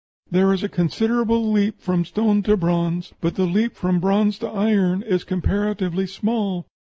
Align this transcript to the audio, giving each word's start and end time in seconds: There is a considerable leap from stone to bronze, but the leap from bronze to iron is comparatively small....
There 0.31 0.51
is 0.51 0.63
a 0.63 0.67
considerable 0.67 1.51
leap 1.51 1.79
from 1.79 2.05
stone 2.05 2.41
to 2.41 2.57
bronze, 2.57 3.13
but 3.21 3.35
the 3.35 3.45
leap 3.45 3.75
from 3.75 3.99
bronze 3.99 4.39
to 4.39 4.47
iron 4.49 5.03
is 5.03 5.23
comparatively 5.23 6.07
small.... 6.07 6.65